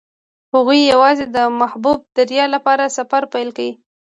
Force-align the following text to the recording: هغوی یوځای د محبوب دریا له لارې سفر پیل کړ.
هغوی 0.53 0.79
یوځای 0.93 1.27
د 1.35 1.37
محبوب 1.59 1.99
دریا 2.17 2.45
له 2.53 2.59
لارې 2.65 2.87
سفر 2.97 3.23
پیل 3.33 3.49
کړ. 3.57 3.67